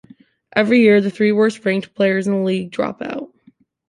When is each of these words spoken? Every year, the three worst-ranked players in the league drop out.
Every 0.55 0.79
year, 0.81 0.99
the 0.99 1.11
three 1.11 1.31
worst-ranked 1.31 1.93
players 1.93 2.25
in 2.25 2.33
the 2.33 2.39
league 2.41 2.71
drop 2.71 3.03
out. 3.03 3.31